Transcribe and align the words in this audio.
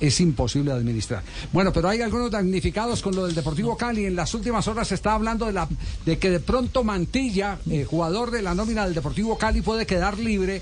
es 0.00 0.20
imposible 0.20 0.72
administrar. 0.72 1.22
Bueno, 1.52 1.72
pero 1.72 1.88
hay 1.88 2.02
algunos 2.02 2.28
damnificados 2.28 3.02
con 3.02 3.14
lo 3.14 3.24
del 3.24 3.36
Deportivo 3.36 3.76
Cali. 3.76 4.04
En 4.04 4.16
las 4.16 4.34
últimas 4.34 4.66
horas 4.66 4.88
se 4.88 4.96
está 4.96 5.12
hablando 5.12 5.46
de, 5.46 5.52
la, 5.52 5.68
de 6.04 6.18
que 6.18 6.28
de 6.28 6.40
pronto 6.40 6.82
Mantilla, 6.82 7.60
eh, 7.70 7.84
jugador 7.88 8.32
de 8.32 8.42
la 8.42 8.56
nómina 8.56 8.84
del 8.84 8.94
Deportivo 8.94 9.38
Cali, 9.38 9.62
puede 9.62 9.86
quedar 9.86 10.18
libre 10.18 10.60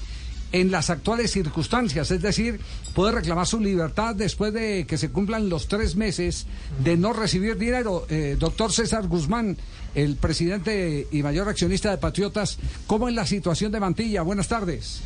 en 0.53 0.71
las 0.71 0.91
actuales 0.91 1.31
circunstancias, 1.31 2.11
es 2.11 2.21
decir, 2.21 2.61
puede 2.95 3.13
reclamar 3.13 3.47
su 3.47 3.59
libertad 3.61 4.15
después 4.15 4.53
de 4.53 4.85
que 4.87 4.99
se 4.99 5.09
cumplan 5.09 5.49
los 5.49 5.67
tres 5.67 5.97
meses 5.97 6.47
de 6.85 6.99
no 6.99 7.15
recibir 7.15 7.57
dinero. 7.57 8.07
Eh, 8.11 8.37
doctor 8.39 8.73
César 8.73 9.09
Guzmán, 9.09 9.57
el 9.95 10.17
presidente 10.17 11.09
y 11.11 11.23
mayor 11.23 11.49
accionista 11.49 11.91
de 11.91 11.97
Patriotas, 11.97 12.59
¿cómo 12.87 13.09
es 13.09 13.15
la 13.15 13.25
situación 13.25 13.73
de 13.73 13.81
Mantilla? 13.81 14.21
Buenas 14.21 14.49
tardes. 14.49 15.01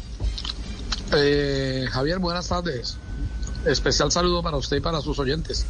Eh, 1.13 1.87
Javier, 1.91 2.19
buenas 2.19 2.49
tardes. 2.49 2.97
Especial 3.65 4.13
saludo 4.13 4.43
para 4.43 4.57
usted 4.57 4.77
y 4.77 4.81
para 4.81 5.01
sus 5.01 5.19
oyentes. 5.19 5.65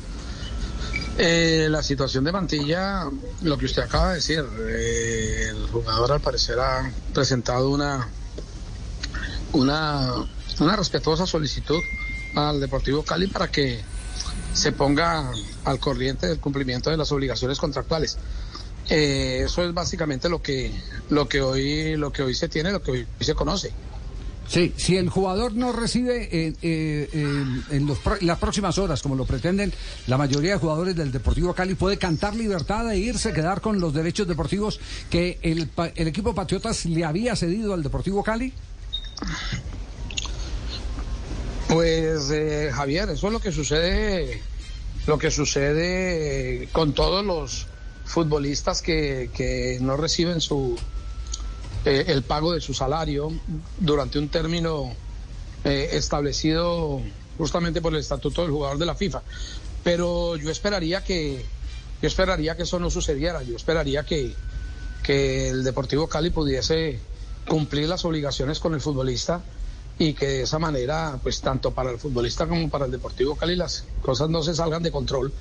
Eh, 1.16 1.68
la 1.70 1.82
situación 1.82 2.24
de 2.24 2.32
Mantilla, 2.32 3.08
lo 3.42 3.58
que 3.58 3.66
usted 3.66 3.82
acaba 3.82 4.10
de 4.10 4.14
decir, 4.16 4.44
eh, 4.68 5.48
el 5.50 5.66
jugador 5.68 6.12
al 6.12 6.20
parecer 6.20 6.58
ha 6.58 6.90
presentado 7.12 7.70
una, 7.70 8.08
una, 9.52 10.12
una 10.60 10.76
respetuosa 10.76 11.26
solicitud 11.26 11.80
al 12.34 12.60
Deportivo 12.60 13.02
Cali 13.02 13.26
para 13.26 13.48
que 13.48 13.80
se 14.52 14.72
ponga 14.72 15.30
al 15.64 15.78
corriente 15.78 16.26
del 16.26 16.40
cumplimiento 16.40 16.90
de 16.90 16.96
las 16.96 17.10
obligaciones 17.12 17.58
contractuales. 17.58 18.16
Eh, 18.88 19.42
eso 19.44 19.62
es 19.64 19.74
básicamente 19.74 20.28
lo 20.28 20.40
que, 20.40 20.72
lo 21.10 21.28
que 21.28 21.42
hoy, 21.42 21.96
lo 21.96 22.12
que 22.12 22.22
hoy 22.22 22.34
se 22.34 22.48
tiene, 22.48 22.72
lo 22.72 22.82
que 22.82 22.90
hoy 22.90 23.06
se 23.20 23.34
conoce. 23.34 23.72
Sí, 24.48 24.72
si 24.76 24.96
el 24.96 25.10
jugador 25.10 25.52
no 25.52 25.72
recibe 25.72 26.28
eh, 26.32 26.54
eh, 26.62 27.08
en 27.70 27.86
los, 27.86 27.98
las 28.22 28.38
próximas 28.38 28.78
horas, 28.78 29.02
como 29.02 29.14
lo 29.14 29.26
pretenden 29.26 29.72
la 30.06 30.16
mayoría 30.16 30.52
de 30.52 30.58
jugadores 30.58 30.96
del 30.96 31.12
Deportivo 31.12 31.52
Cali, 31.52 31.74
puede 31.74 31.98
cantar 31.98 32.34
libertad 32.34 32.90
e 32.90 32.96
irse, 32.96 33.34
quedar 33.34 33.60
con 33.60 33.78
los 33.78 33.92
derechos 33.92 34.26
deportivos 34.26 34.80
que 35.10 35.38
el, 35.42 35.68
el 35.96 36.08
equipo 36.08 36.34
Patriotas 36.34 36.86
le 36.86 37.04
había 37.04 37.36
cedido 37.36 37.74
al 37.74 37.82
Deportivo 37.82 38.22
Cali. 38.22 38.54
Pues 41.68 42.30
eh, 42.30 42.70
Javier, 42.72 43.10
eso 43.10 43.26
es 43.26 43.32
lo 43.34 43.40
que 43.40 43.52
sucede, 43.52 44.40
lo 45.06 45.18
que 45.18 45.30
sucede 45.30 46.70
con 46.72 46.94
todos 46.94 47.22
los 47.22 47.66
futbolistas 48.06 48.80
que, 48.80 49.28
que 49.34 49.76
no 49.82 49.98
reciben 49.98 50.40
su 50.40 50.78
eh, 51.88 52.04
el 52.08 52.22
pago 52.22 52.52
de 52.52 52.60
su 52.60 52.74
salario 52.74 53.32
durante 53.78 54.18
un 54.18 54.28
término 54.28 54.92
eh, 55.64 55.88
establecido 55.92 57.00
justamente 57.38 57.80
por 57.80 57.94
el 57.94 58.00
estatuto 58.00 58.42
del 58.42 58.50
jugador 58.50 58.76
de 58.76 58.84
la 58.84 58.94
FIFA. 58.94 59.22
Pero 59.82 60.36
yo 60.36 60.50
esperaría 60.50 61.02
que 61.02 61.42
yo 62.02 62.06
esperaría 62.06 62.58
que 62.58 62.64
eso 62.64 62.78
no 62.78 62.90
sucediera. 62.90 63.42
Yo 63.42 63.56
esperaría 63.56 64.02
que, 64.02 64.34
que 65.02 65.48
el 65.48 65.64
Deportivo 65.64 66.08
Cali 66.08 66.28
pudiese 66.28 67.00
cumplir 67.48 67.88
las 67.88 68.04
obligaciones 68.04 68.60
con 68.60 68.74
el 68.74 68.82
futbolista 68.82 69.40
y 69.98 70.12
que 70.12 70.26
de 70.26 70.42
esa 70.42 70.58
manera, 70.58 71.18
pues 71.22 71.40
tanto 71.40 71.70
para 71.70 71.90
el 71.90 71.98
futbolista 71.98 72.46
como 72.46 72.68
para 72.68 72.84
el 72.84 72.90
Deportivo 72.90 73.34
Cali 73.34 73.56
las 73.56 73.84
cosas 74.02 74.28
no 74.28 74.42
se 74.42 74.54
salgan 74.54 74.82
de 74.82 74.92
control 74.92 75.32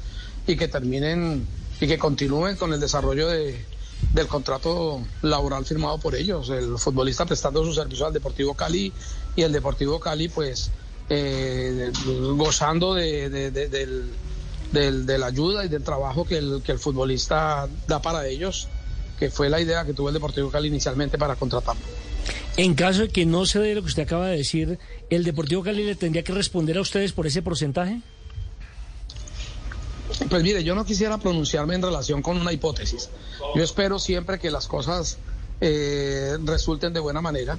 y 0.47 0.55
que 0.55 0.69
terminen 0.69 1.45
y 1.81 1.87
que 1.87 1.97
continúen 1.97 2.55
con 2.55 2.71
el 2.71 2.79
desarrollo 2.79 3.27
de, 3.27 3.65
del 4.13 4.27
contrato 4.27 5.01
laboral 5.21 5.65
firmado 5.65 5.97
por 5.99 6.15
ellos, 6.15 6.49
el 6.49 6.77
futbolista 6.77 7.25
prestando 7.25 7.63
su 7.63 7.73
servicio 7.73 8.05
al 8.05 8.13
Deportivo 8.13 8.53
Cali 8.53 8.91
y 9.35 9.41
el 9.41 9.51
Deportivo 9.51 9.99
Cali 9.99 10.29
pues 10.29 10.71
eh, 11.09 11.91
gozando 12.35 12.93
de, 12.93 13.29
de, 13.29 13.51
de, 14.71 15.17
la 15.17 15.25
ayuda 15.27 15.65
y 15.65 15.69
del 15.69 15.83
trabajo 15.83 16.25
que 16.25 16.37
el, 16.37 16.61
que 16.63 16.71
el 16.71 16.79
futbolista 16.79 17.67
da 17.87 18.01
para 18.01 18.27
ellos, 18.27 18.67
que 19.19 19.29
fue 19.29 19.49
la 19.49 19.61
idea 19.61 19.85
que 19.85 19.93
tuvo 19.93 20.09
el 20.09 20.13
Deportivo 20.13 20.49
Cali 20.49 20.67
inicialmente 20.67 21.17
para 21.17 21.35
contratarlo. 21.35 21.81
En 22.57 22.73
caso 22.73 23.01
de 23.01 23.09
que 23.09 23.25
no 23.25 23.45
se 23.45 23.59
dé 23.59 23.75
lo 23.75 23.81
que 23.81 23.87
usted 23.87 24.03
acaba 24.03 24.27
de 24.27 24.37
decir, 24.37 24.79
¿el 25.09 25.23
Deportivo 25.23 25.63
Cali 25.63 25.83
le 25.83 25.95
tendría 25.95 26.23
que 26.23 26.33
responder 26.33 26.77
a 26.77 26.81
ustedes 26.81 27.13
por 27.13 27.27
ese 27.27 27.41
porcentaje? 27.41 28.01
Pues 30.29 30.43
mire, 30.43 30.63
yo 30.63 30.75
no 30.75 30.85
quisiera 30.85 31.17
pronunciarme 31.17 31.75
en 31.75 31.81
relación 31.81 32.21
con 32.21 32.37
una 32.37 32.53
hipótesis. 32.53 33.09
Yo 33.55 33.63
espero 33.63 33.99
siempre 33.99 34.39
que 34.39 34.51
las 34.51 34.67
cosas 34.67 35.17
eh, 35.61 36.37
resulten 36.43 36.93
de 36.93 36.99
buena 36.99 37.21
manera, 37.21 37.57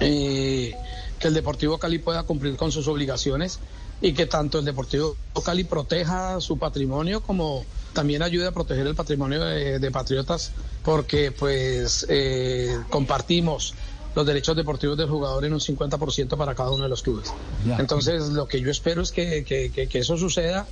eh, 0.00 0.74
que 1.18 1.28
el 1.28 1.34
Deportivo 1.34 1.78
Cali 1.78 1.98
pueda 1.98 2.22
cumplir 2.24 2.56
con 2.56 2.72
sus 2.72 2.88
obligaciones 2.88 3.58
y 4.00 4.12
que 4.12 4.26
tanto 4.26 4.58
el 4.58 4.64
Deportivo 4.64 5.16
Cali 5.44 5.64
proteja 5.64 6.40
su 6.40 6.58
patrimonio 6.58 7.22
como 7.22 7.64
también 7.92 8.22
ayude 8.22 8.46
a 8.46 8.52
proteger 8.52 8.86
el 8.86 8.94
patrimonio 8.94 9.40
de, 9.40 9.90
Patriotas, 9.90 10.52
porque 10.84 11.32
pues 11.32 12.06
eh, 12.08 12.78
compartimos 12.90 13.74
los 14.14 14.26
derechos 14.26 14.56
deportivos 14.56 14.96
del 14.96 15.08
jugador 15.08 15.44
en 15.44 15.54
un 15.54 15.60
50% 15.60 16.36
para 16.36 16.54
cada 16.54 16.70
uno 16.70 16.84
de 16.84 16.90
los 16.90 17.02
clubes. 17.02 17.32
Entonces, 17.78 18.28
lo 18.28 18.46
que 18.46 18.60
yo 18.60 18.70
espero 18.70 19.02
es 19.02 19.10
que, 19.10 19.44
que 19.44 19.98
eso 19.98 20.16
suceda 20.16 20.66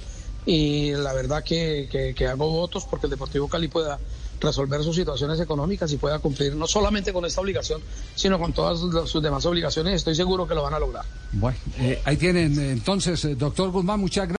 y 0.46 0.92
la 0.92 1.12
verdad 1.12 1.42
que, 1.42 2.14
que, 2.16 2.26
hago 2.26 2.48
votos 2.50 2.84
porque 2.84 3.06
el 3.06 3.10
Deportivo 3.10 3.48
Cali 3.48 3.66
pueda 3.66 3.98
resolver 4.40 4.82
sus 4.82 4.94
situaciones 4.94 5.40
económicas 5.40 5.90
y 5.92 5.96
pueda 5.96 6.18
cumplir 6.20 6.54
no 6.54 6.66
solamente 6.66 7.12
con 7.12 7.24
esta 7.24 7.40
obligación, 7.40 7.80
sino 8.14 8.38
con 8.38 8.52
todas 8.52 8.78
sus 9.10 9.22
demás 9.22 9.44
obligaciones. 9.46 9.94
Estoy 9.94 10.14
seguro 10.14 10.46
que 10.46 10.54
lo 10.54 10.62
van 10.62 10.74
a 10.74 10.78
lograr. 10.78 11.04
Bueno, 11.32 11.58
eh, 11.78 12.00
ahí 12.04 12.16
tienen 12.16 12.58
entonces, 12.60 13.24
eh, 13.24 13.34
doctor 13.34 13.70
Guzmán, 13.70 13.98
muchas 13.98 14.28
gracias. 14.28 14.34